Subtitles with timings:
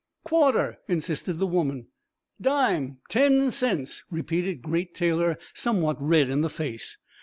[0.23, 1.85] "Quarter," insisted the woman.
[2.41, 2.97] "Dime...
[3.07, 6.97] Ten cents," repeated Great Taylor, somewhat red in the face.